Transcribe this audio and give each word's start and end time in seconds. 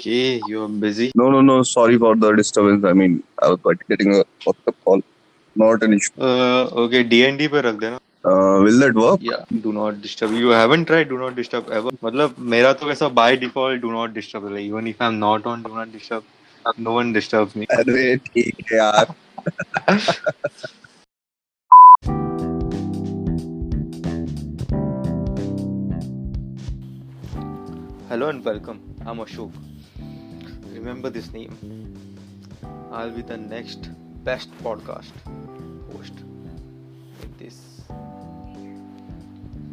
Okay, 0.00 0.40
you're 0.46 0.68
busy. 0.68 1.10
No, 1.14 1.30
no, 1.30 1.40
no. 1.40 1.62
Sorry 1.62 1.98
for 1.98 2.14
the 2.16 2.32
disturbance. 2.32 2.84
I 2.84 2.92
mean, 2.92 3.22
I 3.42 3.48
was 3.48 3.60
quite 3.60 3.86
getting 3.88 4.14
a 4.14 4.24
WhatsApp 4.46 4.74
call. 4.84 5.02
Not 5.56 5.82
an 5.82 5.94
issue. 5.94 6.12
Uh, 6.20 6.64
okay, 6.84 7.02
D&D 7.02 7.48
पे 7.48 7.60
रख 7.62 7.74
देना. 7.80 7.98
Uh, 8.24 8.62
will 8.62 8.78
that 8.80 8.94
work? 8.94 9.20
Yeah, 9.22 9.44
do 9.62 9.72
not 9.72 10.00
disturb. 10.02 10.32
You 10.32 10.48
haven't 10.48 10.84
tried 10.86 11.08
do 11.08 11.18
not 11.18 11.34
disturb 11.36 11.70
ever. 11.70 11.90
मतलब 12.04 12.34
मेरा 12.54 12.72
तो 12.80 12.86
कैसा 12.86 13.14
by 13.14 13.36
default 13.36 13.80
do 13.80 13.92
not 13.92 14.14
disturb 14.14 14.48
है. 14.52 14.62
Even 14.62 14.86
if 14.86 15.00
I'm 15.00 15.18
not 15.18 15.46
on 15.46 15.62
do 15.62 15.74
not 15.74 15.92
disturb, 15.92 16.24
no 16.78 16.92
one 16.92 17.12
disturbs 17.12 17.56
me. 17.56 17.66
अरे 17.78 18.16
ठीक 18.16 18.64
है 18.72 18.78
यार. 18.78 19.14
Hello 28.23 28.31
and 28.31 28.45
welcome. 28.45 28.79
I'm 29.05 29.17
Ashok. 29.17 29.51
Remember 30.73 31.09
this 31.09 31.33
name. 31.33 31.57
I'll 32.89 33.11
be 33.11 33.21
the 33.21 33.35
next 33.35 33.89
best 34.23 34.49
podcast 34.59 35.11
host 35.91 36.13
in 37.23 37.33
this 37.37 37.57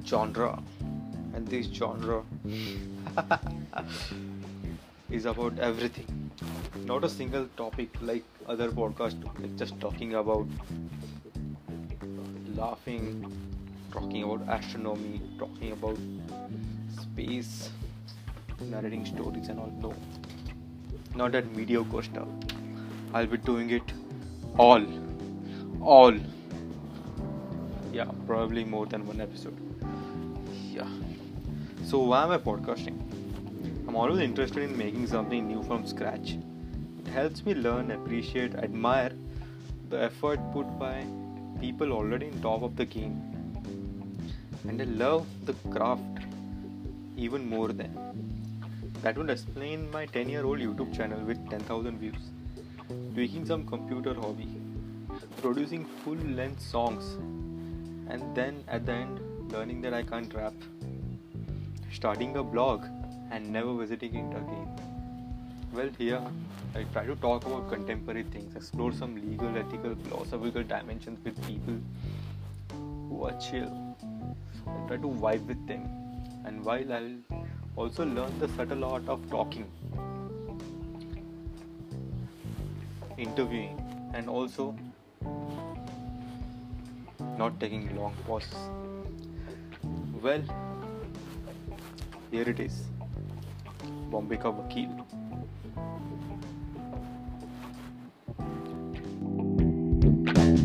genre. 0.05 0.61
And 1.33 1.47
this 1.47 1.67
genre 1.67 2.25
is 5.11 5.27
about 5.27 5.57
everything. 5.61 6.33
Not 6.87 7.05
a 7.05 7.09
single 7.09 7.47
topic 7.57 7.91
like 8.03 8.25
other 8.49 8.69
podcasts, 8.71 9.25
like 9.39 9.57
just 9.57 9.79
talking 9.79 10.15
about 10.15 10.49
laughing, 12.57 13.33
talking 13.93 14.25
about 14.25 14.43
astronomy, 14.59 15.21
talking 15.39 15.71
about 15.71 15.99
space, 17.01 17.71
narrating 18.67 19.07
stories 19.07 19.49
and 19.49 19.59
all. 19.59 19.73
No, 19.81 19.95
not 21.15 21.33
that 21.33 21.55
mediocre 21.55 22.03
stuff. 22.03 22.29
I'll 23.13 23.27
be 23.27 23.39
doing 23.39 23.71
it 23.71 23.83
all, 24.59 24.85
all. 25.83 26.15
Yeah, 27.93 28.11
probably 28.27 28.65
more 28.65 28.87
than 28.87 29.07
one 29.07 29.21
episode. 29.21 29.57
Yeah. 30.73 30.87
So 31.85 31.99
why 31.99 32.23
am 32.25 32.31
I 32.31 32.39
podcasting? 32.39 32.99
I'm 33.89 33.97
always 33.97 34.21
interested 34.21 34.63
in 34.63 34.77
making 34.79 35.09
something 35.09 35.49
new 35.49 35.63
from 35.65 35.87
scratch. 35.87 36.37
It 37.01 37.09
helps 37.11 37.45
me 37.45 37.55
learn, 37.55 37.91
appreciate, 37.91 38.55
admire 38.55 39.13
the 39.89 40.01
effort 40.03 40.39
put 40.53 40.79
by 40.79 41.05
people 41.61 41.93
already 41.93 42.27
in 42.27 42.41
top 42.41 42.63
of 42.63 42.77
the 42.77 42.85
game. 42.85 43.21
And 44.69 44.81
I 44.81 44.85
love 44.85 45.27
the 45.45 45.55
craft 45.71 46.03
even 47.17 47.49
more 47.49 47.69
than. 47.69 48.40
That 49.03 49.17
would 49.17 49.31
explain 49.31 49.91
my 49.91 50.05
10 50.05 50.29
year 50.29 50.45
old 50.45 50.59
YouTube 50.59 50.95
channel 50.95 51.21
with 51.21 51.39
10,000 51.49 51.99
views. 51.99 52.31
Tweaking 53.15 53.47
some 53.47 53.67
computer 53.67 54.13
hobby. 54.13 54.49
Producing 55.41 55.87
full 56.05 56.17
length 56.17 56.61
songs. 56.61 57.15
And 58.09 58.35
then 58.35 58.63
at 58.69 58.85
the 58.85 58.93
end, 58.93 59.53
learning 59.53 59.81
that 59.83 59.95
I 59.95 60.03
can't 60.03 60.35
rap. 60.35 60.53
Starting 61.91 62.37
a 62.37 62.43
blog 62.43 62.85
and 63.31 63.51
never 63.51 63.73
visiting 63.75 64.17
it 64.17 64.37
again. 64.37 64.69
Well, 65.73 65.89
here 65.97 66.21
I 66.75 66.83
try 66.93 67.07
to 67.07 67.17
talk 67.17 67.47
about 67.47 67.71
contemporary 67.71 68.25
things, 68.25 68.55
explore 68.55 68.93
some 68.93 69.15
legal, 69.15 69.57
ethical, 69.57 69.95
philosophical 69.95 70.63
dimensions 70.63 71.25
with 71.25 71.43
people 71.47 71.79
who 73.09 73.25
are 73.25 73.39
chill. 73.41 73.97
I 74.67 74.89
try 74.89 74.97
to 74.97 75.09
vibe 75.25 75.47
with 75.47 75.67
them, 75.67 75.89
and 76.45 76.65
while 76.65 76.93
I'll 76.93 77.41
also 77.77 78.05
learn 78.05 78.39
the 78.39 78.49
subtle 78.49 78.85
art 78.85 79.09
of 79.09 79.29
talking, 79.31 79.67
interviewing, 83.17 83.79
and 84.15 84.29
also 84.29 84.75
not 87.39 87.59
taking 87.61 87.95
long 87.97 88.15
pauses. 88.27 88.55
Well, 90.23 90.43
here 92.31 92.49
it 92.49 92.61
is 92.61 92.83
Bombay 94.11 94.37
ka 94.37 94.53
Vakil. 94.53 95.07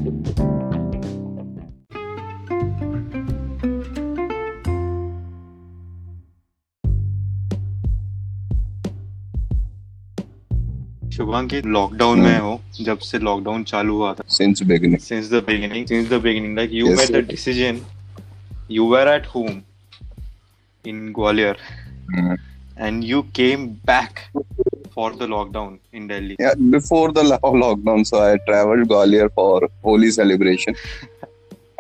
thank 0.06 0.40
you 0.40 0.55
Shubham 11.16 11.48
की 11.48 11.62
lockdown 11.72 12.20
में 12.20 12.38
हो 12.40 12.60
जब 12.82 12.98
से 13.08 13.20
lockdown 13.20 13.64
चालू 13.64 13.96
हुआ 13.96 14.14
था। 14.14 14.24
Since 14.38 14.62
beginning 14.64 14.98
since 15.00 15.30
the 15.32 15.44
beginning 15.48 15.86
since 15.88 16.10
the 16.10 16.22
beginning 16.24 16.56
like 16.58 16.74
you 16.74 16.88
made 16.96 17.12
the 17.12 17.24
decision 17.28 17.80
you 18.72 18.86
were 18.86 19.14
at 19.14 19.28
home 19.36 19.62
in 20.86 21.08
Gwalior 21.16 21.58
and 22.80 23.04
you 23.04 23.22
came 23.36 23.66
back 23.92 24.20
for 24.96 25.16
the 25.22 25.30
lockdown 25.30 25.78
in 25.96 26.08
Delhi 26.08 26.36
before 26.72 27.12
the 27.12 27.26
lockdown 27.26 28.04
so 28.04 28.20
I 28.20 28.36
travelled 28.52 28.88
Gwalior 28.88 29.28
for 29.36 29.70
Holi 29.86 30.12
celebration 30.12 30.74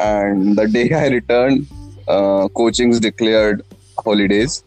and 0.01 0.59
the 0.59 0.71
day 0.73 0.89
I 0.95 1.09
return 1.09 1.65
coachings 2.55 2.99
declared 3.01 3.61
holidays. 4.03 4.63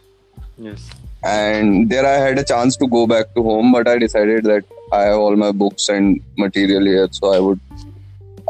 Yes. 0.58 0.90
And 1.22 1.90
there 1.90 2.06
I 2.06 2.18
had 2.18 2.38
a 2.38 2.44
chance 2.44 2.76
to 2.76 2.86
go 2.86 3.06
back 3.06 3.34
to 3.34 3.42
home, 3.42 3.72
but 3.72 3.88
I 3.88 3.98
decided 3.98 4.44
that 4.44 4.64
I 4.92 5.02
have 5.02 5.18
all 5.18 5.36
my 5.36 5.52
books 5.52 5.88
and 5.88 6.20
material 6.36 6.84
here, 6.84 7.08
so 7.10 7.32
I 7.32 7.40
would, 7.40 7.60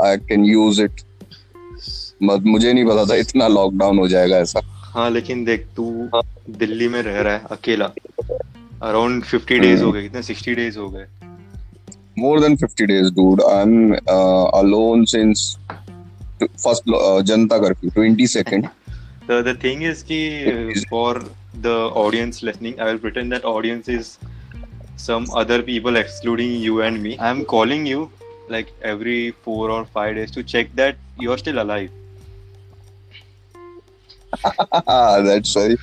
I 0.00 0.16
can 0.18 0.44
use 0.44 0.78
it. 0.78 1.04
मत 2.22 2.42
मुझे 2.46 2.72
नहीं 2.72 2.84
पता 2.84 3.04
था 3.10 3.14
इतना 3.14 3.46
lockdown 3.48 3.98
हो 3.98 4.06
जाएगा 4.08 4.36
ऐसा 4.36 4.60
हाँ 4.94 5.10
लेकिन 5.10 5.44
देख 5.44 5.66
तू 5.76 5.84
दिल्ली 6.58 6.88
में 6.88 7.00
रह 7.02 7.20
रहा 7.20 7.34
है 7.34 7.46
अकेला 7.50 7.90
अराउंड 8.88 9.24
50 9.24 9.60
डेज़ 9.60 9.82
हो 9.82 9.92
गए 9.92 10.02
कितने 10.02 10.22
60 10.22 10.54
डेज़ 10.56 10.78
हो 10.78 10.88
गए 10.90 11.06
more 12.22 12.40
than 12.42 12.56
50 12.62 12.86
days 12.90 13.10
dude 13.16 13.40
i'm 13.56 13.74
uh, 14.14 14.46
alone 14.60 15.04
since 15.10 15.42
t- 16.40 16.48
first 16.64 16.88
uh, 17.00 17.20
Janata 17.30 17.58
22nd 17.58 18.68
the 19.28 19.38
the 19.48 19.54
thing 19.64 19.84
is 19.90 20.02
ki 20.08 20.18
uh, 20.54 20.82
for 20.90 21.12
the 21.62 21.76
audience 22.04 22.42
listening 22.42 22.80
I 22.80 22.84
will 22.90 22.98
pretend 22.98 23.32
that 23.32 23.44
audience 23.44 23.88
is 23.88 24.18
some 24.96 25.26
other 25.34 25.62
people 25.62 25.96
excluding 25.96 26.52
you 26.52 26.82
and 26.82 27.02
me. 27.02 27.16
I'm 27.18 27.44
calling 27.44 27.86
you 27.86 28.10
like 28.48 28.72
every 28.82 29.32
four 29.42 29.70
or 29.70 29.84
five 29.84 30.16
days 30.16 30.30
to 30.32 30.42
check 30.42 30.74
that 30.74 30.96
you're 31.18 31.38
still 31.38 31.62
alive. 31.62 31.90
That's 34.86 35.54
very 35.54 35.76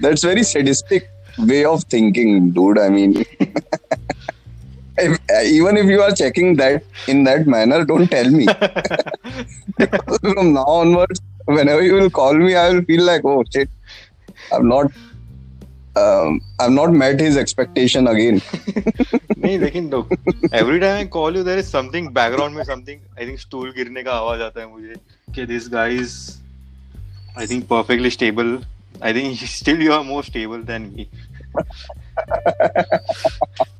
that's 0.00 0.24
very 0.24 0.42
sadistic 0.42 1.08
way 1.38 1.64
of 1.64 1.84
thinking 1.84 2.50
dude. 2.50 2.78
I 2.78 2.88
mean 2.88 3.24
if, 4.98 5.18
even 5.44 5.76
if 5.76 5.86
you 5.86 6.02
are 6.02 6.12
checking 6.12 6.56
that 6.56 6.82
in 7.06 7.24
that 7.24 7.46
manner 7.46 7.84
don't 7.84 8.10
tell 8.10 8.28
me. 8.30 8.46
From 10.20 10.54
now 10.54 10.64
onwards 10.64 11.20
whenever 11.44 11.82
you 11.82 11.94
will 11.94 12.10
call 12.10 12.34
me 12.34 12.54
i 12.54 12.70
will 12.70 12.82
feel 12.82 13.02
like 13.02 13.24
oh 13.24 13.42
shit 13.52 13.68
I'm 14.52 14.68
not 14.68 14.92
i've 16.59 16.71
not 16.71 16.91
met 17.01 17.19
his 17.19 17.37
expectation 17.37 18.07
again 18.07 18.41
नहीं 19.37 19.59
लेकिन 19.59 19.89
look 19.89 20.11
every 20.59 20.79
time 20.79 20.97
I 21.01 21.05
call 21.15 21.37
you 21.37 21.43
there 21.43 21.61
is 21.63 21.69
something 21.75 22.09
background 22.17 22.55
में 22.55 22.63
something 22.65 22.99
I 23.17 23.27
think 23.29 23.41
stool 23.45 23.73
गिरने 23.77 24.03
का 24.03 24.11
आवाज 24.11 24.41
आता 24.41 24.61
है 24.61 24.67
मुझे 24.71 24.95
कि 25.35 25.47
this 25.53 25.69
guy 25.75 25.87
is 26.03 26.15
I 27.37 27.47
think 27.51 27.67
perfectly 27.73 28.11
stable 28.17 28.53
I 29.01 29.13
think 29.13 29.47
still 29.55 29.83
you 29.87 29.93
are 29.97 30.03
more 30.03 30.23
stable 30.23 30.63
than 30.73 30.91
me 30.93 31.09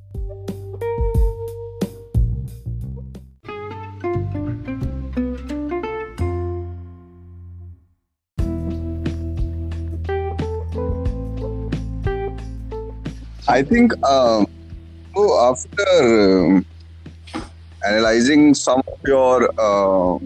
I 13.48 13.62
think 13.62 13.92
um, 14.06 14.46
so 15.14 15.40
after 15.40 16.46
um, 16.46 16.66
analyzing 17.84 18.54
some 18.54 18.82
of 18.86 18.98
your 19.06 19.50
uh, 19.58 20.18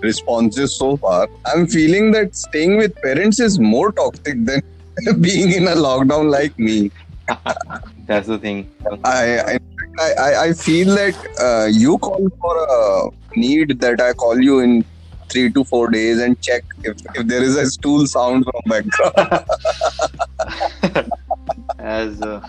responses 0.00 0.76
so 0.76 0.96
far, 0.96 1.28
I'm 1.46 1.66
feeling 1.66 2.10
that 2.12 2.34
staying 2.34 2.76
with 2.76 2.94
parents 3.02 3.38
is 3.38 3.58
more 3.60 3.92
toxic 3.92 4.44
than 4.44 4.62
being 5.20 5.52
in 5.52 5.68
a 5.68 5.76
lockdown 5.76 6.30
like 6.30 6.58
me. 6.58 6.90
that's 8.06 8.26
the 8.26 8.38
thing 8.38 8.68
I 9.04 9.58
I, 10.00 10.12
I, 10.18 10.42
I 10.46 10.52
feel 10.52 10.94
that 10.96 11.14
uh, 11.40 11.66
you 11.66 11.98
call 11.98 12.28
for 12.40 12.56
a 12.68 13.38
need 13.38 13.80
that 13.80 14.00
I 14.00 14.12
call 14.14 14.40
you 14.40 14.58
in 14.58 14.84
three 15.30 15.52
to 15.52 15.62
four 15.64 15.88
days 15.90 16.20
and 16.20 16.40
check 16.42 16.64
if, 16.82 16.96
if 17.14 17.26
there 17.28 17.42
is 17.42 17.56
a 17.56 17.66
stool 17.66 18.06
sound 18.06 18.44
from 18.44 18.60
background. 18.66 19.44
as 21.90 22.20
uh, 22.22 22.40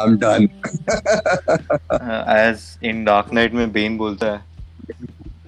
I'm 0.00 0.16
done. 0.24 0.48
As 2.38 2.64
in 2.90 3.04
Dark 3.04 3.32
Knight 3.32 3.52
में 3.54 3.72
Ben 3.72 3.96
बोलता 3.98 4.30
है 4.32 4.40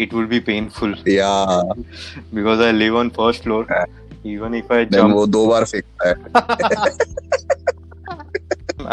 it 0.01 0.15
will 0.15 0.27
be 0.27 0.39
painful 0.51 0.95
Yeah. 1.09 1.75
Because 2.35 2.63
I 2.63 2.73
live 2.73 2.97
on 2.99 3.09
first 3.19 3.43
floor 3.43 3.67
even 4.27 4.55
if 4.55 4.73
I 4.75 4.87
Then 4.87 5.13
वो 5.13 5.27
दो 5.37 5.47
बार 5.47 5.65
फेंकता 5.65 6.09
है. 6.09 6.15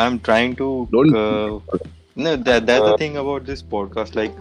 I'm 0.06 0.20
trying 0.30 0.56
to. 0.62 0.68
Don't- 0.96 1.16
Uh, 1.22 1.80
no, 2.26 2.32
that 2.48 2.66
that's 2.68 2.86
the 2.90 2.98
thing 3.02 3.18
about 3.22 3.46
this 3.50 3.62
podcast. 3.74 4.16
Like, 4.20 4.36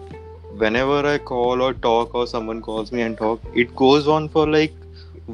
whenever 0.63 0.99
I 1.13 1.17
call 1.31 1.63
or 1.67 1.73
talk, 1.87 2.15
or 2.21 2.25
someone 2.33 2.61
calls 2.69 2.93
me 2.99 3.03
and 3.07 3.19
talk, 3.23 3.47
it 3.65 3.75
goes 3.83 4.09
on 4.17 4.29
for 4.37 4.45
like 4.55 4.75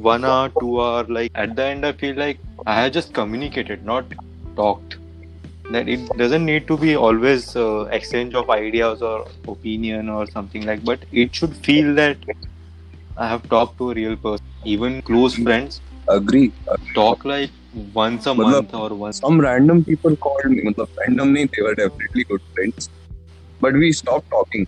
one 0.07 0.27
hour, 0.31 0.49
two 0.59 0.73
hour. 0.85 1.03
Like 1.19 1.39
at 1.45 1.55
the 1.59 1.65
end, 1.75 1.89
I 1.89 1.91
feel 2.03 2.15
like 2.23 2.43
I 2.71 2.73
have 2.81 2.91
just 2.91 3.13
communicated, 3.13 3.85
not 3.85 4.05
talked. 4.57 4.97
That 5.71 5.87
it 5.87 6.05
doesn't 6.17 6.45
need 6.45 6.67
to 6.67 6.77
be 6.77 6.95
always 6.97 7.55
uh, 7.55 7.85
exchange 7.97 8.33
of 8.35 8.49
ideas 8.49 9.01
or 9.01 9.25
opinion 9.47 10.09
or 10.09 10.27
something 10.27 10.65
like. 10.65 10.83
But 10.83 10.99
it 11.13 11.33
should 11.33 11.55
feel 11.67 11.93
that 11.95 12.17
I 13.15 13.27
have 13.29 13.47
talked 13.47 13.77
to 13.77 13.91
a 13.91 13.93
real 13.93 14.17
person, 14.17 14.45
even 14.65 15.01
close 15.01 15.35
mm. 15.35 15.45
friends. 15.45 15.79
Agree. 16.09 16.51
Talk 16.93 17.23
like 17.23 17.51
once 17.93 18.25
a 18.25 18.33
month 18.35 18.73
or 18.73 18.89
once. 18.89 19.21
Some 19.21 19.39
random 19.39 19.85
people 19.85 20.17
called 20.17 20.45
me. 20.45 20.73
But 20.75 20.89
randomly, 20.97 21.45
they 21.45 21.61
were 21.61 21.75
definitely 21.75 22.25
good 22.25 22.41
friends, 22.53 22.89
but 23.61 23.73
we 23.75 23.93
stopped 23.93 24.29
talking. 24.29 24.67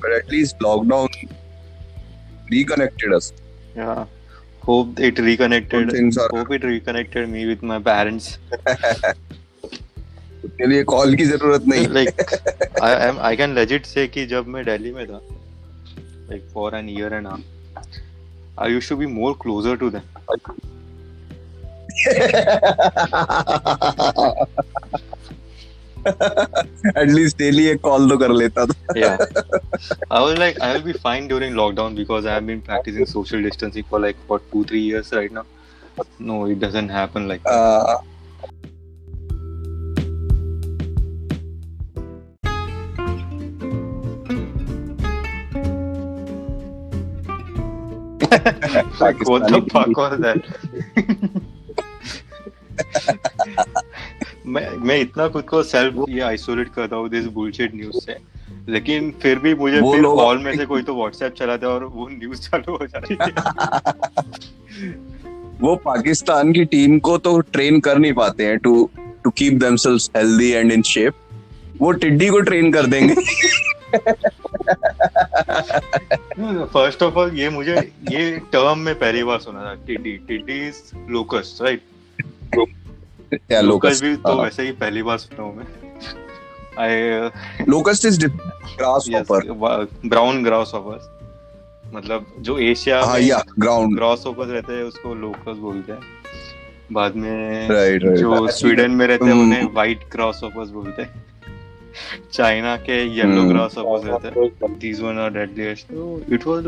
But 0.00 0.12
at 0.12 0.30
least 0.30 0.58
lockdown 0.60 1.08
reconnected 2.50 3.12
us. 3.12 3.34
Yeah. 3.76 4.06
hope 4.62 5.00
it 5.00 5.18
reconnected. 5.18 5.92
Hope 6.30 6.50
it 6.52 6.64
reconnected 6.64 7.28
me 7.28 7.46
with 7.46 7.62
my 7.62 7.78
parents. 7.78 8.38
उसके 10.44 10.66
लिए 10.66 10.82
call 10.84 11.14
की 11.16 11.24
ज़रूरत 11.24 11.64
नहीं। 11.68 11.86
Like 11.88 12.20
I 12.82 12.92
am 13.08 13.18
I 13.18 13.36
can 13.36 13.54
legit 13.54 13.86
say 13.86 14.06
कि 14.08 14.26
जब 14.26 14.46
मैं 14.46 14.64
दिल्ली 14.64 14.92
में 14.92 15.06
था 15.06 15.20
like 16.30 16.48
for 16.54 16.76
an 16.76 16.88
year 16.88 17.14
and 17.14 17.26
half 17.26 17.40
I 18.60 18.72
used 18.72 18.88
to 18.88 18.96
be 18.96 19.06
more 19.06 19.32
closer 19.42 19.76
to 19.76 19.90
them 19.90 20.02
at least 26.06 27.38
daily 27.38 27.66
एक 27.66 27.80
कॉल 27.80 28.08
तो 28.10 28.16
कर 28.18 28.32
लेता 28.32 28.64
था। 28.66 28.98
या 29.00 29.12
I 30.12 30.22
was 30.22 30.38
like 30.38 30.60
I 30.60 30.72
will 30.72 30.82
be 30.82 30.92
fine 30.92 31.26
during 31.26 31.54
lockdown 31.54 31.94
because 31.94 32.28
I 32.28 32.34
have 32.34 32.42
been 32.42 32.60
practising 32.60 33.06
social 33.06 33.42
distancing 33.42 33.84
for 33.90 34.00
like 34.00 34.16
for 34.28 34.40
2 34.56 34.64
3 34.64 34.74
years 34.74 35.14
right 35.14 35.32
now 35.32 35.44
no 36.20 36.46
it 36.48 36.58
doesn't 36.58 36.90
happen 36.90 37.28
like 37.28 37.42
what 49.26 49.42
the 49.48 49.60
fuck 49.72 49.96
was 49.96 50.20
that? 50.20 50.40
मैं 54.46 54.76
मैं 54.76 54.98
इतना 55.00 55.28
खुद 55.28 55.44
को 55.44 55.62
self 55.62 56.04
ये 56.08 56.20
isolate 56.20 56.68
करता 56.68 56.96
हूँ 56.96 57.08
this 57.08 57.24
bullshit 57.24 57.74
news 57.74 57.98
से। 57.98 58.16
लेकिन 58.68 59.10
फिर 59.22 59.38
भी 59.38 59.54
मुझे 59.54 59.80
फिर 59.80 60.02
कॉल 60.02 60.38
में 60.38 60.56
से 60.56 60.66
कोई 60.66 60.82
तो 60.82 60.94
व्हाट्सएप 60.94 61.34
चलाता 61.34 61.66
है 61.66 61.72
और 61.72 61.84
वो 61.84 62.08
न्यूज़ 62.08 62.40
चालू 62.40 62.76
हो 62.76 62.86
जाती 62.86 63.16
है। 63.20 63.28
वो 65.60 65.76
पाकिस्तान 65.76 66.52
की 66.52 66.64
टीम 66.64 66.98
को 66.98 67.18
तो 67.18 67.40
ट्रेन 67.40 67.80
कर 67.80 67.98
नहीं 67.98 68.12
पाते 68.12 68.46
हैं 68.46 68.58
to 68.58 68.90
to 69.24 69.30
keep 69.30 69.52
themselves 69.52 70.10
healthy 70.16 70.50
and 70.50 70.72
in 70.72 70.82
shape 70.82 71.14
वो 71.78 71.92
टिड्डी 71.92 72.28
को 72.28 72.40
ट्रेन 72.40 72.72
कर 72.72 72.86
देंगे। 72.86 73.14
फ़र्स्ट 76.64 77.02
ऑफ़ 77.02 77.14
ऑल 77.14 77.38
ये 77.38 77.48
मुझे 77.50 77.76
ये 78.10 78.38
टर्म 78.38 78.78
में 78.78 78.94
पहली 78.94 79.24
बार 79.24 79.38
सुना 79.38 79.60
था 79.60 79.74
टिड्डी 79.86 80.12
टिड्डी 80.28 80.68
इज़ 80.68 80.82
लोकस्ट 81.10 81.62
राइट 81.62 81.80
भी 83.32 84.16
तो 84.16 84.42
वैसे 84.42 84.62
ही 84.62 84.72
पहली 84.72 85.02
बार 85.02 85.18
सुना 85.18 85.42
हूँ 85.42 85.56
मैं। 85.56 85.66
I 86.78 87.64
locust 87.68 88.04
is 88.04 88.26
grasshopper 89.14 89.50
brown 90.06 90.44
grasshoppers 90.74 91.08
मतलब 91.94 92.26
जो 92.38 92.58
एशिया 92.58 93.02
हाँ 93.04 93.18
या 93.20 93.42
ग्राउंड 93.58 93.98
रहते 94.00 94.72
हैं 94.72 94.82
उसको 94.82 95.14
लोकस 95.14 95.56
बोलते 95.56 95.92
हैं। 95.92 96.00
बाद 96.92 97.16
में 97.16 97.68
राइट 97.68 98.04
राइट 98.04 98.18
जो 98.18 98.46
स्वीडन 98.48 98.90
में 98.90 99.06
रहते 99.06 99.24
हैं 99.24 99.32
हम्म। 99.32 99.42
उन्हें 99.42 99.64
व्हाइट 99.64 99.98
ग्रास 100.12 100.40
ऑफर्स 100.44 100.70
बोलते 100.70 101.02
हैं। 101.02 101.24
चाइना 102.32 102.76
के 102.76 103.02
येलो 103.16 103.40
हम्म। 103.40 103.48
ग्रास 103.48 103.78
ऑफर्स 103.78 104.04
रहते 104.04 104.28
हैं। 104.28 104.78
These 104.78 105.00
one 105.00 105.18
are 105.18 105.30
deadliest 105.30 105.86
so 105.92 106.18
it 106.34 106.46
was 106.46 106.64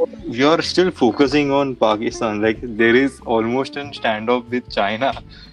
like 0.00 0.62
still 0.62 0.90
focusing 0.90 1.50
on 1.52 1.74
Pakistan. 1.76 2.40
Like 2.40 2.60
there 2.62 2.94
is 2.94 3.20
almost 3.20 3.76
a 3.76 3.84
standoff 3.98 4.48
with 4.50 4.68
China. 4.70 5.12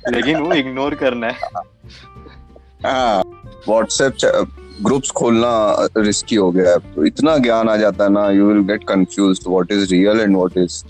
लेकिन 0.09 0.37
वो 0.39 0.53
इग्नोर 0.53 0.95
करना 0.95 1.27
है। 1.27 1.49
हाँ 2.85 3.23
व्हाट्सएप 3.67 4.15
ग्रुप्स 4.85 5.11
खोलना 5.17 5.51
रिस्की 5.97 6.35
हो 6.35 6.51
गया 6.51 6.71
है। 6.71 6.77
तो 6.95 7.05
इतना 7.05 7.37
ज्ञान 7.37 7.69
आ 7.69 7.75
जाता 7.77 8.03
है 8.03 8.11
ना 8.11 8.29
you 8.31 8.47
will 8.47 8.61
get 8.67 8.83
confused 8.87 9.47
what 9.47 9.71
is 9.71 9.89
real 9.91 10.19
and 10.21 10.35
what 10.35 10.57
is 10.57 10.83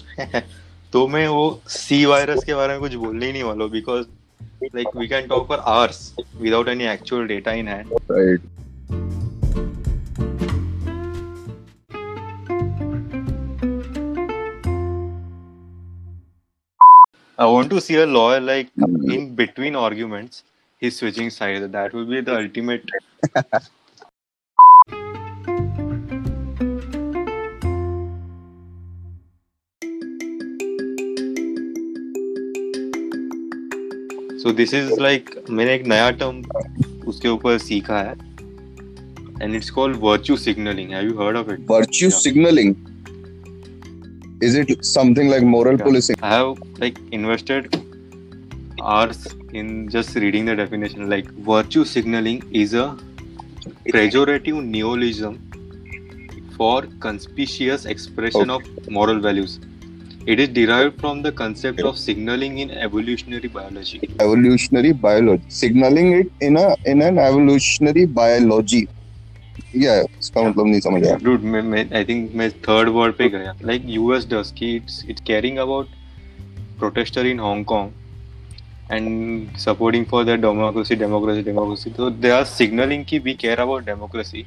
तो 0.93 1.07
मैं 1.07 1.27
वो 1.27 1.45
सी 1.69 2.03
वायरस 2.05 2.43
के 2.43 2.53
बारे 2.53 2.73
में 2.73 2.79
कुछ 2.81 2.93
बोलने 2.95 3.25
ही 3.25 3.31
नहीं 3.31 3.43
वाला 3.43 3.65
because 3.71 4.05
like 4.75 4.87
we 4.97 5.07
can 5.07 5.27
talk 5.27 5.47
for 5.47 5.57
hours 5.57 6.13
without 6.41 6.67
any 6.67 6.87
actual 6.87 7.27
data 7.27 7.51
in 7.61 7.67
hand 7.67 7.93
right 8.11 8.41
I 17.38 17.46
want 17.46 17.70
to 17.70 17.80
see 17.80 17.96
a 17.96 18.06
lawyer 18.06 18.40
like 18.40 18.68
in 18.76 19.34
between 19.34 19.74
arguments, 19.74 20.44
he's 20.78 20.96
switching 20.96 21.30
sides. 21.30 21.66
That 21.72 21.94
would 21.94 22.08
be 22.08 22.20
the 22.20 22.36
ultimate. 22.36 22.84
So 34.38 34.52
this 34.52 34.72
is 34.72 34.98
like 34.98 35.34
मैंने 35.48 35.74
एक 35.74 35.86
नया 35.86 36.10
term 36.20 36.42
उसके 37.08 37.28
ऊपर 37.28 37.58
सीखा 37.58 37.98
है 38.02 38.14
and 39.40 39.56
it's 39.56 39.70
called 39.70 39.96
virtue 39.96 40.36
signaling. 40.36 40.90
Have 40.90 41.04
you 41.04 41.16
heard 41.16 41.36
of 41.36 41.48
it? 41.48 41.60
virtue 41.60 42.10
Yeah. 42.10 42.18
is 44.41 44.55
it 44.55 44.85
something 44.85 45.29
like 45.29 45.43
moral 45.43 45.77
Yeah. 45.77 45.85
policing 45.85 46.15
I 46.21 46.29
have 46.29 46.57
like 46.79 46.97
invested 47.11 47.75
hours 48.81 49.27
in 49.53 49.89
just 49.89 50.15
reading 50.15 50.45
the 50.45 50.55
definition. 50.55 51.09
Like 51.09 51.29
virtue 51.51 51.85
signaling 51.85 52.43
is 52.51 52.73
a 52.73 52.97
pejorative 53.93 54.63
neologism 54.65 55.39
for 56.57 56.83
conspicuous 56.99 57.85
expression 57.85 58.49
of 58.49 58.63
moral 58.89 59.19
values. 59.19 59.59
It 60.25 60.39
is 60.39 60.49
derived 60.49 60.99
from 60.99 61.21
the 61.21 61.31
concept 61.31 61.79
of 61.79 61.97
signaling 61.97 62.59
in 62.59 62.71
evolutionary 62.71 63.47
biology. 63.47 64.01
evolutionary 64.19 64.91
biology 64.93 65.43
signaling 65.57 66.11
it 66.19 66.31
in 66.47 66.57
a 66.57 66.65
in 66.93 67.01
an 67.01 67.17
evolutionary 67.25 68.05
biology 68.05 68.87
yeah 69.75 70.03
इसका 70.19 70.41
मतलब 70.49 70.65
नहीं 70.65 70.79
समझ 70.79 71.03
आया 71.07 71.17
Dude, 71.27 71.43
मैं, 71.53 71.61
मैं, 71.61 71.83
I 71.99 72.03
think 72.09 72.33
मैं 72.35 72.49
third 72.67 72.89
word 72.97 73.17
पे 73.17 73.29
गया. 73.29 73.53
Like 73.69 73.87
US 73.99 74.25
does 74.33 74.51
कि 74.59 74.69
it's 74.81 74.97
it's 75.13 75.25
caring 75.29 75.57
about 75.65 75.95
protester 76.81 77.25
in 77.31 77.39
Hong 77.45 77.63
Kong 77.65 77.91
and 78.89 79.49
supporting 79.61 80.05
for 80.11 80.23
their 80.23 80.37
democracy, 80.37 80.95
democracy, 80.95 81.43
democracy. 81.43 81.93
So 81.97 82.09
they 82.25 82.31
are 82.31 82.45
signaling 82.45 83.05
कि 83.05 83.23
we 83.23 83.35
care 83.45 83.59
about 83.59 83.85
democracy, 83.85 84.45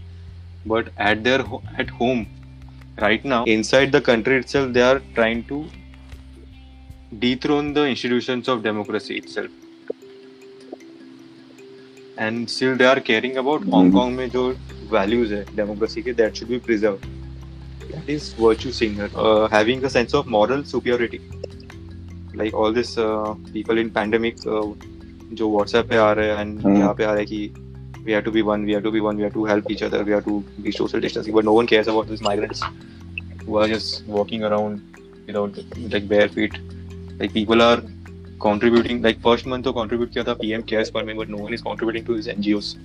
but 0.67 0.89
at 1.11 1.25
their 1.25 1.45
at 1.79 1.91
home 2.01 2.23
right 2.99 3.25
now 3.25 3.45
inside 3.57 3.93
the 3.93 4.01
country 4.11 4.39
itself 4.45 4.73
they 4.79 4.83
are 4.83 5.01
trying 5.19 5.43
to 5.51 5.59
dethrone 7.19 7.73
the 7.75 7.87
institutions 7.87 8.49
of 8.49 8.63
democracy 8.63 9.17
itself. 9.17 9.51
And 12.19 12.51
still 12.51 12.77
they 12.77 12.87
are 12.87 13.01
caring 13.01 13.39
about 13.45 13.65
Hong 13.75 13.91
Mhm. 13.91 13.95
Kong 13.99 14.17
में 14.17 14.29
जो 14.31 14.43
values 14.92 15.32
है 15.32 15.46
democracy 15.56 16.04
के 16.04 16.16
that 16.16 16.36
should 16.36 16.50
be 16.50 16.60
preserved. 16.60 17.06
That 17.92 18.10
is 18.10 18.34
virtue 18.34 18.72
signal. 18.72 19.10
Uh, 19.16 19.48
having 19.48 19.84
a 19.86 19.90
sense 19.90 20.14
of 20.14 20.28
moral 20.28 20.64
superiority. 20.64 21.22
Like 22.34 22.54
all 22.54 22.74
this 22.74 22.98
uh, 22.98 23.36
people 23.54 23.78
in 23.78 23.92
pandemic 23.92 24.46
uh, 24.46 24.66
जो 25.34 25.50
WhatsApp 25.52 25.90
पे 25.90 25.98
आ 25.98 26.12
रहे 26.14 26.28
हैं 26.28 26.38
and 26.38 26.64
हम्म। 26.64 26.78
यहाँ 26.78 26.94
पे 26.94 27.04
आ 27.04 27.14
रहे 27.14 27.24
हैं 27.24 27.28
कि 27.28 27.66
we 28.06 28.12
have 28.12 28.24
to 28.26 28.32
be 28.32 28.42
one, 28.44 28.66
we 28.66 28.74
have 28.74 28.84
to 28.84 28.92
be 28.92 29.02
one, 29.02 29.18
we 29.18 29.24
have 29.24 29.34
to 29.34 29.46
help 29.46 29.70
each 29.72 29.82
other, 29.82 30.04
we 30.04 30.12
have 30.12 30.26
to 30.26 30.44
be 30.62 30.72
social 30.72 31.00
distancing, 31.00 31.34
but 31.34 31.46
no 31.46 31.54
one 31.54 31.66
cares 31.66 31.88
about 31.88 32.08
these 32.08 32.22
migrants 32.22 32.62
who 33.46 33.58
are 33.58 33.68
just 33.68 34.06
walking 34.06 34.44
around 34.44 35.00
without 35.26 35.58
like 35.94 36.08
bare 36.08 36.30
feet. 36.30 36.60
Like 37.20 37.34
people 37.34 37.62
are 37.62 37.82
contributing 38.40 39.02
like 39.02 39.22
first 39.22 39.46
month 39.48 39.66
तो 39.66 39.74
contribute 39.74 40.12
किया 40.14 40.24
था 40.26 40.38
PM 40.42 40.68
cares 40.72 40.92
fund 40.92 41.08
में 41.08 41.16
but 41.18 41.30
no 41.30 41.38
one 41.38 41.54
is 41.54 41.62
contributing 41.62 42.06
to 42.06 42.16
these 42.16 42.28
NGOs 42.28 42.76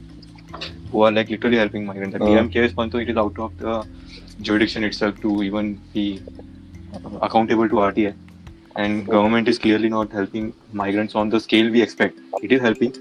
who 0.92 1.02
are 1.02 1.12
like 1.12 1.30
literally 1.30 1.58
helping 1.58 1.86
migrants. 1.86 2.18
The 2.18 2.24
uh-huh. 2.24 2.48
PM 2.50 3.00
it 3.02 3.10
is 3.10 3.18
out 3.18 3.40
of 3.40 3.58
the 3.58 3.88
jurisdiction 4.42 4.84
itself 4.84 5.20
to 5.22 5.44
even 5.44 5.80
be 5.94 6.22
accountable 7.22 7.68
to 7.70 7.76
RTI. 7.76 8.16
And 8.76 9.08
government 9.08 9.48
is 9.48 9.58
clearly 9.58 9.88
not 9.88 10.12
helping 10.12 10.54
migrants 10.74 11.16
on 11.16 11.30
the 11.30 11.40
scale 11.40 11.72
we 11.72 11.82
expect. 11.82 12.20
It 12.44 12.52
is 12.52 12.62
helping 12.62 12.94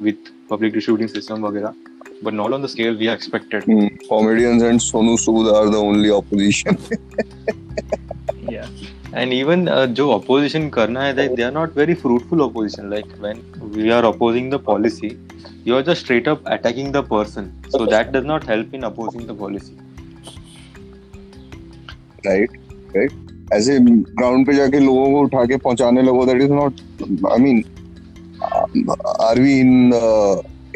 with 0.00 0.16
public 0.48 0.74
distributing 0.74 1.08
system, 1.08 1.40
wagera, 1.40 1.74
but 2.22 2.34
not 2.34 2.52
on 2.52 2.60
the 2.60 2.68
scale 2.68 2.94
we 2.94 3.08
are 3.08 3.14
expected. 3.14 3.64
Hmm. 3.64 3.86
Comedians 4.08 4.62
and 4.62 4.78
Sonu 4.78 5.16
Sood 5.18 5.52
are 5.54 5.70
the 5.70 5.78
only 5.78 6.10
opposition. 6.10 6.76
yeah. 8.48 8.68
And 9.14 9.32
even 9.32 9.68
uh, 9.68 9.94
opposition 9.98 10.70
Karna, 10.70 11.12
they, 11.14 11.28
they 11.28 11.42
are 11.42 11.50
not 11.50 11.72
very 11.72 11.94
fruitful 11.94 12.42
opposition. 12.42 12.90
Like 12.90 13.10
when 13.18 13.42
we 13.70 13.90
are 13.90 14.04
opposing 14.04 14.50
the 14.50 14.58
policy, 14.58 15.18
you 15.64 15.76
are 15.76 15.82
just 15.82 16.02
straight 16.02 16.28
up 16.28 16.42
attacking 16.46 16.92
the 16.92 17.02
person. 17.02 17.52
So 17.70 17.86
that 17.86 18.12
does 18.12 18.24
not 18.24 18.44
help 18.44 18.74
in 18.74 18.84
opposing 18.84 19.26
the 19.26 19.34
policy. 19.34 19.76
right 22.26 22.50
right 22.94 23.12
ऐसे 23.54 23.78
ground 23.80 24.46
पे 24.46 24.54
जाके 24.54 24.78
लोगों 24.80 25.10
को 25.12 25.20
उठा 25.20 25.44
के 25.46 25.56
पहुँचाने 25.64 26.02
लगो 26.02 26.24
that 26.26 26.42
is 26.42 26.52
not 26.52 26.80
I 27.32 27.38
mean 27.42 27.64
are 29.28 29.40
we 29.40 29.58
in 29.60 29.92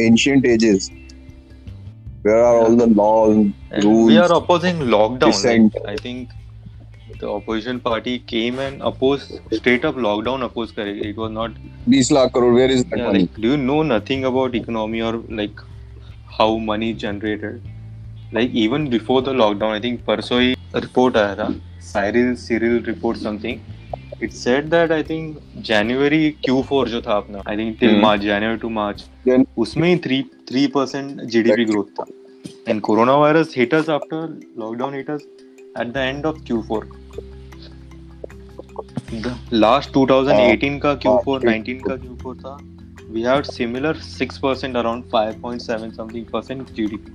ancient 0.01 0.47
ages 0.47 0.91
where 2.27 2.45
are 2.45 2.55
all 2.61 2.77
the 2.79 2.87
laws 2.99 3.35
rules 3.83 4.09
we 4.11 4.17
are 4.21 4.31
opposing 4.37 4.79
lockdown. 4.93 5.35
Like, 5.49 5.77
I 5.91 5.97
think 5.97 6.33
the 7.21 7.29
opposition 7.33 7.79
party 7.85 8.15
came 8.33 8.59
and 8.65 8.83
opposed 8.89 9.37
straight 9.59 9.85
up 9.91 10.01
lockdown 10.07 10.45
opposed 10.47 10.81
It 10.87 11.21
was 11.25 11.31
not 11.37 11.61
बीस 11.89 12.11
lakh 12.13 12.31
crore 12.35 12.53
where 12.55 12.71
is 12.71 12.83
that 12.85 13.01
money 13.01 13.29
do 13.39 13.49
you 13.49 13.57
know 13.57 13.83
nothing 13.85 14.25
about 14.25 14.55
economy 14.55 15.01
और 15.01 15.23
like 15.33 15.61
how 16.31 16.57
money 16.61 16.93
generated 17.03 17.61
like 18.35 18.53
even 18.57 18.89
before 18.89 19.23
the 19.23 19.35
lockdown 19.37 19.73
I 19.73 19.81
think 19.81 20.01
परसों 20.07 20.41
ही 20.41 20.55
report 20.77 21.17
आया 21.17 21.35
था 21.35 21.49
Cyril 21.85 22.35
Cyril 22.37 22.83
report 22.87 23.19
something 23.19 24.23
it 24.23 24.33
said 24.33 24.69
that 24.71 24.93
I 24.93 25.03
think 25.03 25.39
January 25.67 26.35
Q4 26.47 26.89
जो 26.89 27.01
था 27.03 27.17
अपना 27.17 27.43
I 27.49 27.57
think 27.57 27.79
till 27.81 28.01
March 28.01 28.23
January 28.23 28.57
to 28.59 28.69
March 28.73 29.05
उसमें 29.59 29.89
ही 29.89 29.97
three 30.05 30.23
three 30.49 30.67
percent 30.75 31.21
GDP 31.23 31.65
growth 31.65 31.99
था 32.01 32.07
and 32.69 32.81
coronavirus 33.17 33.55
hit 33.57 33.75
us 33.75 33.91
after 33.91 34.39
lockdown 34.59 34.95
hit 34.95 35.11
us 35.11 35.27
at 35.81 35.87
the 35.87 35.97
end 35.97 36.27
of 36.27 36.45
Q4 36.47 36.85
The 39.12 39.38
last 39.52 39.94
2018 39.94 40.80
का 40.80 41.00
Q4, 41.00 41.44
19 41.44 41.82
का 41.88 41.98
Q4 42.04 42.36
था. 42.44 42.58
We 43.14 43.24
had 43.24 43.46
similar 43.46 43.94
6% 43.94 44.76
around 44.82 45.10
5.7 45.12 45.96
something 45.96 46.26
percent 46.26 46.74
GDP. 46.74 47.12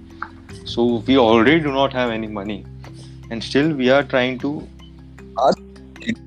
So 0.65 1.03
we 1.07 1.17
already 1.17 1.61
do 1.61 1.73
not 1.73 1.93
have 1.93 2.11
any 2.11 2.27
money, 2.27 2.67
and 3.31 3.43
still 3.43 3.73
we 3.73 3.91
are 3.91 4.03
trying 4.03 4.39
to. 4.41 4.69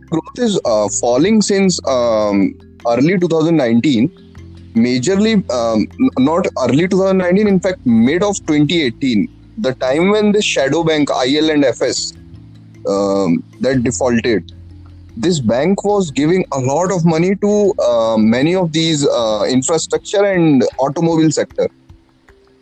growth 0.10 0.40
is 0.40 0.60
uh, 0.66 0.88
falling 1.00 1.42
since 1.42 1.80
um, 1.88 2.54
early 2.88 3.18
2019 3.18 4.10
majorly 4.76 5.34
um, 5.52 5.88
n- 6.00 6.10
not 6.18 6.48
early 6.64 6.88
2019 6.88 7.48
in 7.48 7.60
fact 7.60 7.86
mid 7.86 8.24
of 8.24 8.36
2018 8.48 9.28
the 9.58 9.74
time 9.76 10.10
when 10.10 10.32
the 10.32 10.42
shadow 10.42 10.84
bank 10.84 11.10
il 11.26 11.50
and 11.50 11.66
fs 11.66 12.14
um, 12.88 13.44
that 13.60 13.84
defaulted 13.84 14.52
this 15.18 15.40
bank 15.40 15.84
was 15.84 16.12
giving 16.12 16.46
a 16.52 16.60
lot 16.60 16.92
of 16.92 17.06
money 17.06 17.36
to 17.36 17.74
uh, 17.88 18.18
many 18.18 18.56
of 18.56 18.72
these 18.72 19.08
uh, 19.08 19.46
infrastructure 19.50 20.24
and 20.24 20.64
automobile 20.78 21.32
sector 21.32 21.68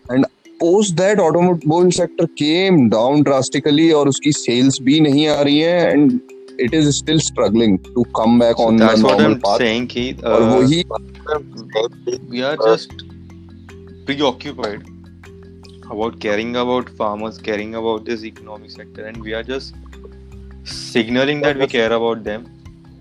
and 0.09 0.25
post 0.59 0.95
that 0.97 1.19
automobile 1.19 1.91
sector 1.91 2.27
came 2.27 2.89
down 2.89 3.21
drastically 3.23 3.91
और 3.93 4.07
उसकी 4.07 4.31
sales 4.39 4.79
भी 4.81 4.99
नहीं 4.99 5.27
आ 5.27 5.41
रही 5.41 5.59
है 5.59 5.93
and 5.93 6.19
it 6.65 6.73
is 6.73 6.97
still 6.97 7.19
struggling 7.19 7.77
to 7.87 8.03
come 8.19 8.39
back 8.39 8.57
So 8.57 8.67
on 8.67 8.77
the 8.77 8.85
that's 8.85 9.03
what 9.03 9.19
normal 9.19 9.35
I'm 9.35 9.41
path 9.41 9.57
saying. 9.57 9.87
Ki, 9.87 10.13
और 10.13 10.41
uh, 10.41 10.55
वही 10.55 10.83
we 12.29 12.43
are 12.43 12.57
just 12.57 13.03
preoccupied 14.05 14.87
about 15.91 16.19
caring 16.19 16.55
about 16.55 16.89
farmers, 16.89 17.37
caring 17.37 17.75
about 17.75 18.05
this 18.05 18.23
economic 18.23 18.71
sector, 18.71 19.05
and 19.05 19.21
we 19.21 19.33
are 19.33 19.43
just 19.43 19.75
signaling 20.64 21.40
that 21.42 21.56
we 21.58 21.66
care 21.66 21.92
about 21.92 22.24
them. 22.24 22.46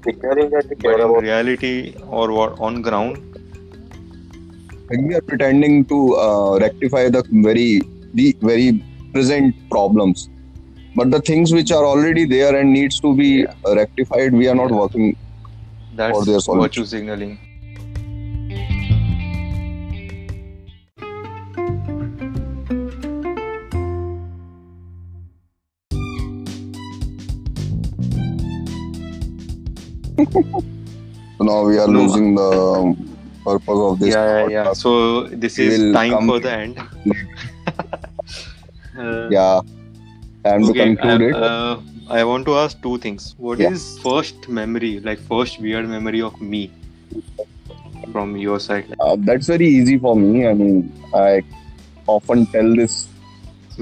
signaling 0.06 0.50
that 0.52 0.68
we 0.70 0.76
But 0.76 1.00
in 1.00 1.12
reality, 1.24 1.96
or 2.08 2.32
what 2.32 2.60
on 2.60 2.82
ground, 2.82 3.18
and 4.90 5.08
we 5.08 5.16
are 5.16 5.22
pretending 5.22 5.86
to 5.86 6.00
uh, 6.18 6.58
rectify 6.60 7.10
the 7.10 7.24
very 7.48 7.82
the 8.14 8.36
very 8.42 8.84
present 9.14 9.56
problems 9.70 10.30
but 10.96 11.12
the 11.12 11.20
things 11.22 11.54
which 11.54 11.72
are 11.72 11.86
already 11.86 12.26
there 12.26 12.56
and 12.60 12.74
needs 12.78 13.00
to 13.06 13.16
be 13.16 13.30
Yeah. 13.42 13.54
uh, 13.66 13.76
rectified 13.76 14.34
we 14.42 14.48
are 14.54 14.56
not 14.62 14.72
Yeah. 14.72 14.80
working 14.82 15.06
that's 15.96 16.26
their 16.26 16.40
solution. 16.40 16.62
virtue 16.64 16.86
signaling. 16.86 17.38
So 30.34 31.44
now 31.52 31.64
we 31.64 31.78
are 31.78 31.88
No. 31.88 32.02
losing 32.02 32.36
the 32.36 32.50
um, 32.50 33.18
purpose 33.46 33.80
of 33.90 34.00
this 34.00 34.16
yeah, 34.16 34.26
yeah, 34.26 34.48
yeah. 34.48 34.74
So 34.74 35.28
this 35.28 35.58
We 35.58 35.68
is 35.68 35.94
time 35.94 36.28
for 36.28 36.40
the 36.40 36.52
end. 36.52 36.78
Uh, 38.98 39.30
yeah 39.30 39.62
time 40.44 40.66
to 40.68 40.74
conclude 40.74 41.22
I, 41.22 41.30
it 41.30 41.36
uh, 41.36 41.80
I 42.10 42.24
want 42.26 42.46
to 42.48 42.56
ask 42.56 42.82
two 42.82 42.98
things. 42.98 43.36
What 43.38 43.60
is 43.60 43.98
Yeah. 43.98 44.04
first 44.04 44.50
memory, 44.50 45.00
like 45.00 45.20
first 45.20 45.60
weird 45.62 45.88
memory 45.88 46.22
of 46.22 46.40
me 46.42 46.72
from 48.12 48.36
your 48.38 48.60
side? 48.60 48.86
Uh, 49.00 49.16
that's 49.20 49.48
very 49.48 49.66
easy 49.68 49.98
for 49.98 50.16
me 50.16 50.46
i 50.48 50.54
mean 50.54 50.92
i 51.16 51.42
often 52.08 52.46
tell 52.48 52.76
this 52.76 53.08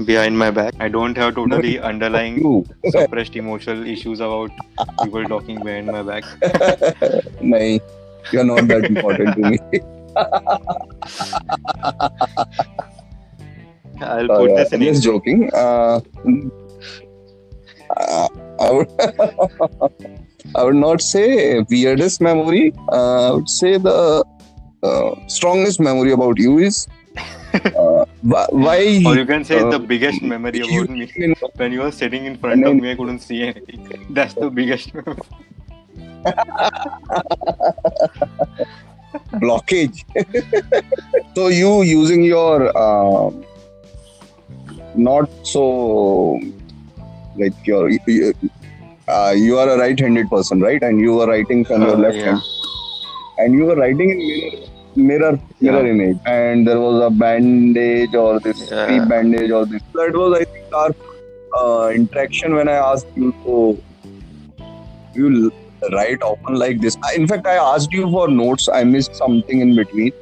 behind 0.04 0.38
my 0.38 0.50
back. 0.50 0.74
I 0.80 0.88
don't 0.88 1.16
have 1.16 1.34
totally 1.34 1.78
underlying 1.78 2.66
suppressed 2.90 3.36
emotional 3.36 3.86
issues 3.86 4.20
about 4.20 4.50
people 5.02 5.26
talking 5.26 5.62
behind 5.62 5.86
my 5.86 6.02
back. 6.02 6.24
nahi 7.52 7.80
you're 8.32 8.44
not 8.44 8.68
that 8.68 8.84
important 8.84 9.34
to 9.36 9.42
me 9.42 9.58
I'll 14.00 14.30
Uh, 14.32 14.38
put 14.38 14.56
this 14.56 14.72
in 14.72 14.82
just 14.82 15.02
joking. 15.02 15.50
Uh, 15.52 16.00
uh, 17.96 18.28
I 18.60 18.70
would 18.70 18.88
I 20.54 20.64
would 20.64 20.76
not 20.76 21.00
say 21.00 21.60
weirdest 21.70 22.20
memory. 22.20 22.72
Uh, 22.90 23.28
I 23.28 23.30
would 23.32 23.48
say 23.48 23.76
the 23.78 24.24
uh, 24.82 25.10
strongest 25.26 25.80
memory 25.80 26.12
about 26.12 26.38
you 26.38 26.58
is 26.58 26.86
uh, 27.16 28.04
why. 28.22 29.02
Or 29.06 29.16
you 29.16 29.26
can 29.26 29.44
say 29.44 29.60
uh, 29.60 29.70
the 29.70 29.78
biggest 29.78 30.22
memory 30.22 30.60
about 30.60 30.88
me. 30.90 31.10
When 31.56 31.72
you 31.72 31.80
were 31.80 31.90
sitting 31.92 32.24
in 32.24 32.36
front 32.36 32.64
of 32.66 32.76
me, 32.76 32.92
I 32.92 32.96
couldn't 32.96 33.20
see 33.20 33.42
anything. 33.42 33.86
That's 34.10 34.34
the 34.34 34.50
biggest 34.50 34.94
memory. 34.94 35.16
blockage. 39.34 40.04
so 41.34 41.48
you 41.48 41.82
using 41.82 42.22
your 42.22 42.70
uh, 42.76 43.30
not 44.94 45.28
so 45.42 46.38
like 47.36 47.54
your 47.66 47.90
you, 47.90 48.34
uh, 49.08 49.32
you 49.36 49.58
are 49.58 49.68
a 49.70 49.78
right-handed 49.78 50.28
person, 50.30 50.60
right? 50.60 50.82
And 50.82 51.00
you 51.00 51.14
were 51.14 51.26
writing 51.26 51.64
from 51.64 51.82
your 51.82 51.96
Uh, 51.96 52.04
left 52.06 52.16
yeah. 52.18 52.26
hand, 52.26 52.42
and 53.38 53.54
you 53.54 53.64
were 53.64 53.76
writing 53.76 54.10
in 54.10 54.18
mirror 54.18 54.66
mirror 55.06 55.38
mirror 55.60 55.84
Yeah. 55.86 55.92
image, 55.94 56.18
and 56.26 56.66
there 56.66 56.80
was 56.80 57.02
a 57.04 57.10
bandage 57.10 58.14
or 58.14 58.40
this 58.40 58.60
Yeah. 58.70 58.86
crepe 58.86 59.08
bandage 59.08 59.50
or 59.50 59.66
this. 59.66 59.82
That 59.94 60.12
was 60.14 60.38
I 60.40 60.44
think 60.44 60.66
our 60.82 60.90
uh, 61.60 61.88
interaction 61.90 62.54
when 62.54 62.68
I 62.68 62.78
asked 62.92 63.08
you 63.14 63.32
to 63.44 63.56
you 65.14 65.50
write 65.92 66.22
often 66.22 66.54
like 66.54 66.80
this. 66.80 66.96
I- 67.04 67.14
In 67.16 67.26
fact, 67.26 67.46
I 67.46 67.56
asked 67.56 67.92
you 67.92 68.10
for 68.10 68.28
notes. 68.28 68.68
I 68.72 68.84
missed 68.84 69.14
something 69.16 69.60
in 69.60 69.74
between, 69.76 70.12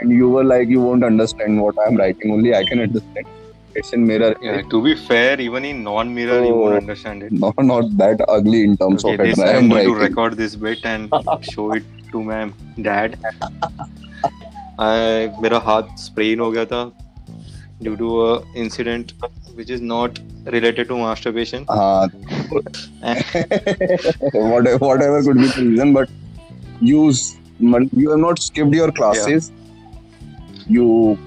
and 0.00 0.10
you 0.10 0.28
were 0.28 0.44
like, 0.44 0.68
"You 0.68 0.80
won't 0.80 1.04
understand 1.04 1.62
what 1.62 1.74
I'm 1.86 1.96
writing. 1.96 2.32
Only 2.38 2.54
I 2.54 2.64
can 2.64 2.80
understand." 2.88 3.26
It's 3.74 3.92
in 3.92 4.06
mirror. 4.06 4.34
Yeah, 4.42 4.62
to 4.62 4.82
be 4.82 4.94
fair, 4.94 5.40
even 5.40 5.64
in 5.64 5.82
non-mirror, 5.82 6.44
you 6.44 6.54
won't 6.54 6.76
understand 6.76 7.22
it. 7.22 7.32
Not 7.32 7.62
not 7.64 7.96
that 7.98 8.24
ugly 8.28 8.64
in 8.64 8.76
terms 8.76 9.04
Okay, 9.04 9.14
of 9.14 9.20
this 9.20 9.38
it. 9.38 9.56
I'm 9.56 9.68
going 9.68 9.86
to 9.86 9.94
record 9.94 10.36
this 10.36 10.56
bit 10.56 10.84
and 10.84 11.10
show 11.50 11.72
it 11.72 11.84
to 12.12 12.22
my 12.22 12.40
dad. 12.88 13.18
I 14.78 15.30
मेरा 15.42 15.58
हाथ 15.68 15.96
sprain 16.06 16.40
हो 16.40 16.50
गया 16.52 16.64
था 16.72 16.82
due 17.82 17.96
to 17.96 18.10
a 18.26 18.42
incident 18.64 19.12
which 19.56 19.70
is 19.70 19.80
not 19.80 20.18
related 20.56 20.88
to 20.88 20.98
masturbation. 20.98 21.64
Uh, 21.68 22.08
whatever, 24.32 24.78
whatever 24.78 25.22
could 25.22 25.36
be 25.36 25.48
the 25.48 25.64
reason, 25.70 25.92
but 25.92 26.08
mon- 27.60 27.90
you 27.92 28.10
have 28.10 28.18
not 28.18 28.38
skipped 28.38 28.74
your 28.74 28.90
classes. 28.92 29.50
yeah. 29.50 29.58
You 30.68 31.18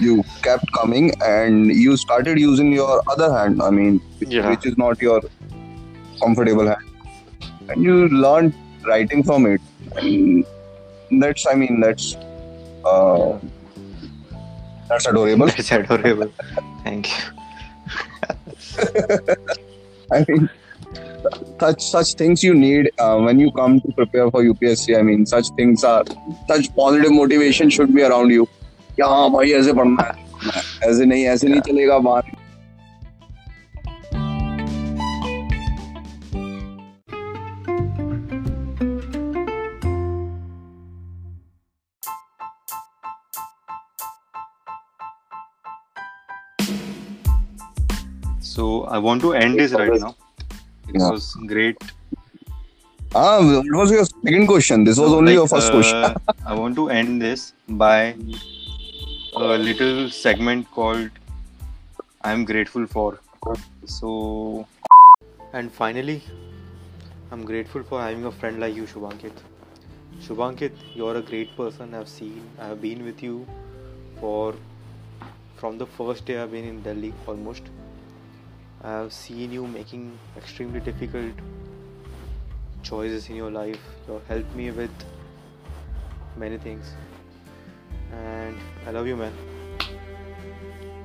you 0.00 0.22
kept 0.42 0.70
coming 0.72 1.12
and 1.24 1.66
you 1.66 1.96
started 1.96 2.38
using 2.38 2.72
your 2.72 3.02
other 3.10 3.32
hand. 3.36 3.62
I 3.62 3.70
mean, 3.70 4.00
which, 4.18 4.30
Yeah. 4.30 4.48
which 4.50 4.66
is 4.66 4.76
not 4.78 5.00
your 5.02 5.20
comfortable 6.20 6.66
hand, 6.66 6.84
and 7.68 7.82
you 7.82 8.08
learned 8.08 8.54
writing 8.86 9.22
from 9.22 9.46
it. 9.46 9.60
And 9.96 10.44
that's 11.22 11.46
I 11.46 11.54
mean 11.54 11.80
that's 11.80 12.16
uh, 12.84 13.38
that's 14.88 15.06
adorable. 15.06 15.46
That's 15.46 15.72
adorable. 15.72 16.32
Thank 16.84 17.08
you. 17.08 17.24
I 20.12 20.24
mean, 20.28 20.48
such 21.60 21.82
such 21.82 22.14
things 22.14 22.42
you 22.42 22.54
need 22.54 22.90
uh, 22.98 23.18
when 23.18 23.38
you 23.38 23.50
come 23.52 23.80
to 23.80 23.92
prepare 23.92 24.30
for 24.30 24.42
UPSC. 24.42 24.98
I 24.98 25.02
mean, 25.02 25.26
such 25.26 25.48
things 25.56 25.84
are 25.84 26.04
such 26.46 26.74
positive 26.74 27.12
motivation 27.12 27.68
should 27.70 27.94
be 27.94 28.02
around 28.02 28.30
you. 28.30 28.48
कि 29.00 29.02
हाँ 29.02 29.30
भाई 29.32 29.52
ऐसे 29.60 29.72
पढ़ना 29.80 30.06
है 30.08 30.90
ऐसे 30.90 31.04
नहीं 31.06 31.24
ऐसे 31.34 31.48
नहीं 31.48 31.60
चलेगा 31.68 31.98
बाहर 32.08 32.36
So 48.40 48.84
I 48.84 48.98
want 48.98 49.20
to 49.22 49.32
end 49.34 49.58
this 49.58 49.72
right 49.72 50.00
now. 50.00 50.14
It 50.88 50.96
Yeah. 51.00 51.10
was 51.10 51.34
great. 51.46 51.76
Ah, 53.14 53.38
what 53.40 53.76
was 53.80 53.90
your 53.90 54.04
second 54.06 54.46
question? 54.46 54.84
This 54.84 54.98
was 54.98 55.10
So, 55.10 55.18
only 55.18 55.32
like, 55.32 55.38
your 55.40 55.48
first 55.48 55.68
uh, 55.68 55.76
question. 55.76 56.04
uh, 56.04 56.14
I 56.46 56.54
want 56.54 56.76
to 56.76 56.88
end 56.90 57.22
this 57.22 57.52
by 57.68 58.14
a 59.34 59.58
little 59.58 60.10
segment 60.10 60.70
called 60.70 61.10
I'm 62.22 62.44
grateful 62.44 62.86
for. 62.86 63.18
So, 63.84 64.66
and 65.52 65.72
finally, 65.72 66.22
I'm 67.30 67.44
grateful 67.44 67.82
for 67.82 68.00
having 68.00 68.24
a 68.24 68.32
friend 68.32 68.58
like 68.58 68.74
you, 68.74 68.84
Shubhankit. 68.84 69.32
Shubhankit, 70.20 70.72
you're 70.94 71.16
a 71.16 71.22
great 71.22 71.56
person. 71.56 71.94
I've 71.94 72.08
seen, 72.08 72.42
I've 72.58 72.82
been 72.82 73.04
with 73.04 73.22
you 73.22 73.46
for 74.20 74.54
from 75.56 75.78
the 75.78 75.86
first 75.86 76.24
day 76.24 76.38
I've 76.38 76.50
been 76.50 76.64
in 76.64 76.82
Delhi 76.82 77.12
almost. 77.26 77.62
I've 78.82 79.12
seen 79.12 79.52
you 79.52 79.66
making 79.66 80.18
extremely 80.36 80.80
difficult 80.80 81.34
choices 82.82 83.28
in 83.28 83.36
your 83.36 83.50
life. 83.50 83.80
You 84.06 84.20
helped 84.28 84.54
me 84.54 84.70
with 84.70 84.90
many 86.36 86.58
things. 86.58 86.92
And 88.12 88.56
I 88.86 88.90
love 88.90 89.06
you, 89.06 89.16
man. 89.16 89.32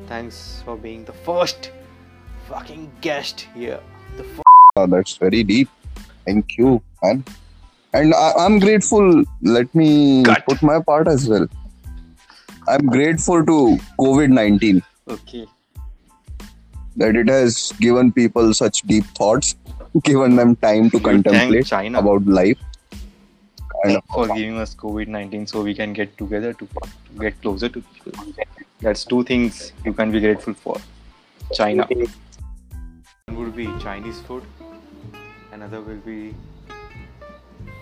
Thanks 0.08 0.62
for 0.66 0.76
being 0.78 1.06
the 1.06 1.14
first 1.14 1.72
fucking 2.48 2.92
guest 3.02 3.48
here. 3.56 3.80
The 4.18 4.24
f- 4.24 4.42
Ah, 4.76 4.86
that's 4.88 5.16
very 5.18 5.44
deep. 5.44 5.70
Thank 6.26 6.58
you, 6.58 6.82
man. 7.04 7.24
And 7.94 8.14
I, 8.14 8.32
I'm 8.40 8.60
grateful. 8.60 9.24
Let 9.42 9.74
me 9.76 10.24
Cut. 10.24 10.46
put 10.46 10.62
my 10.64 10.80
part 10.82 11.08
as 11.08 11.28
well. 11.28 11.48
I'm 12.68 12.88
grateful 12.88 13.46
to 13.46 13.78
COVID 14.00 14.30
19 14.30 14.82
okay. 15.10 15.46
that 16.96 17.16
it 17.16 17.28
has 17.28 17.74
given 17.80 18.12
people 18.12 18.54
such 18.54 18.82
deep 18.84 19.04
thoughts, 19.18 19.56
given 20.04 20.36
them 20.38 20.56
time 20.56 20.90
to 20.92 20.98
You 20.98 21.04
contemplate 21.04 21.72
about 21.72 22.26
life. 22.26 22.58
And 23.84 24.02
for 24.14 24.28
giving 24.28 24.58
us 24.58 24.74
COVID 24.76 25.08
19 25.08 25.48
so 25.48 25.62
we 25.62 25.74
can 25.74 25.94
get 25.94 26.18
together 26.18 26.54
to, 26.54 26.68
to 26.68 27.20
get 27.20 27.42
closer 27.42 27.70
to 27.70 27.82
people. 27.82 28.14
That's 28.80 29.04
two 29.04 29.24
things 29.24 29.74
you 29.86 29.94
can 29.94 30.12
be 30.12 30.20
grateful 30.20 30.54
for. 30.54 30.78
China. 31.54 31.88
One 33.26 33.38
would 33.38 33.56
be 33.56 33.66
Chinese 33.82 34.20
food, 34.22 34.44
another 35.52 35.82
will 35.82 35.98
be 35.98 36.34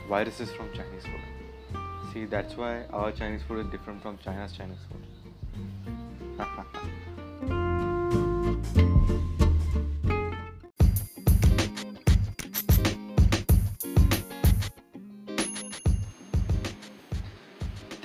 viruses 0.09 0.51
from 0.51 0.69
Chinese 0.73 1.03
food. 1.03 1.81
See, 2.13 2.25
that's 2.25 2.57
why 2.57 2.83
our 2.91 3.11
Chinese 3.11 3.41
food 3.47 3.65
is 3.65 3.71
different 3.71 4.01
from 4.01 4.17
China's 4.17 4.51
Chinese 4.51 4.77
food. 4.89 5.03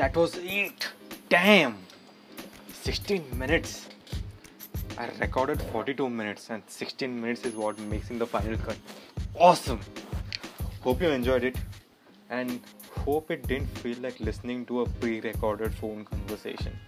That 0.07 0.15
was 0.15 0.37
it. 0.37 0.87
Damn. 1.29 1.79
16 2.73 3.37
minutes. 3.37 3.89
I 4.97 5.09
recorded 5.21 5.61
42 5.61 6.09
minutes 6.09 6.49
and 6.49 6.63
16 6.69 7.21
minutes 7.21 7.45
is 7.45 7.57
what 7.57 7.77
makes 7.81 8.11
in 8.11 8.21
the 8.21 8.27
final 8.27 8.57
cut. 8.57 8.77
Awesome. 9.35 9.81
Hope 10.85 11.03
you 11.03 11.09
enjoyed 11.09 11.43
it 11.43 11.57
and 12.31 12.61
hope 13.05 13.33
it 13.33 13.49
didn't 13.49 13.67
feel 13.79 13.99
like 13.99 14.21
listening 14.21 14.65
to 14.67 14.83
a 14.83 14.87
pre-recorded 14.87 15.75
phone 15.75 16.05
conversation. 16.05 16.79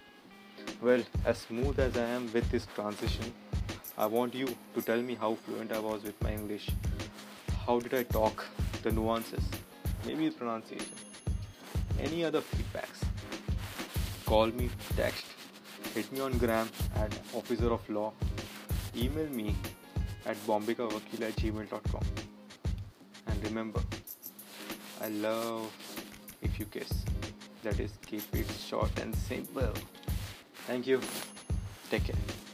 Well, 0.81 1.03
as 1.25 1.39
smooth 1.39 1.77
as 1.77 1.97
I 1.97 2.05
am 2.05 2.31
with 2.31 2.49
this 2.49 2.67
transition, 2.73 3.33
I 3.97 4.05
want 4.05 4.33
you 4.33 4.47
to 4.75 4.81
tell 4.81 5.01
me 5.01 5.15
how 5.15 5.35
fluent 5.35 5.73
I 5.73 5.79
was 5.79 6.03
with 6.03 6.23
my 6.23 6.31
English. 6.31 6.69
How 7.67 7.81
did 7.81 7.93
I 7.93 8.03
talk? 8.03 8.45
The 8.81 8.93
nuances, 8.93 9.43
maybe 10.05 10.29
the 10.29 10.35
pronunciation 10.35 10.95
any 12.01 12.23
other 12.23 12.41
feedbacks 12.41 13.03
call 14.31 14.55
me 14.61 14.69
text 14.95 15.25
hit 15.95 16.11
me 16.15 16.25
on 16.27 16.37
gram 16.43 16.73
at 17.03 17.19
officer 17.41 17.71
of 17.77 17.89
law 17.99 18.09
email 19.05 19.29
me 19.41 19.55
at 20.25 20.47
bombikavakil 20.47 21.29
at 21.29 21.35
gmail.com 21.43 22.05
and 23.27 23.47
remember 23.49 23.81
i 25.07 25.09
love 25.27 25.89
if 26.41 26.59
you 26.59 26.65
kiss. 26.65 27.05
That 27.63 27.79
is 27.79 27.91
keep 28.05 28.23
it 28.33 28.49
short 28.51 28.97
and 28.99 29.15
simple. 29.15 29.73
Thank 30.67 30.87
you. 30.87 31.01
Take 31.89 32.05
care 32.05 32.48